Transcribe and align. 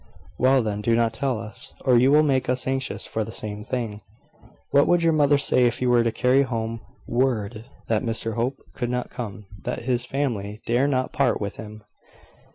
"Well, 0.39 0.63
then, 0.63 0.81
do 0.81 0.95
not 0.95 1.13
tell 1.13 1.37
us, 1.39 1.75
or 1.85 1.95
you 1.95 2.11
will 2.11 2.23
make 2.23 2.49
us 2.49 2.65
anxious 2.65 3.05
for 3.05 3.23
the 3.23 3.31
same 3.31 3.63
thing." 3.63 4.01
"What 4.71 4.87
would 4.87 5.03
your 5.03 5.13
mother 5.13 5.37
say 5.37 5.65
if 5.67 5.79
you 5.79 5.91
were 5.91 6.03
to 6.03 6.11
carry 6.11 6.41
home 6.41 6.81
word 7.07 7.65
that 7.85 8.01
Mr 8.01 8.33
Hope 8.33 8.57
could 8.73 8.89
not 8.89 9.11
come 9.11 9.45
that 9.61 9.83
his 9.83 10.03
family 10.03 10.59
dare 10.65 10.87
not 10.87 11.13
part 11.13 11.39
with 11.39 11.57
him?" 11.57 11.83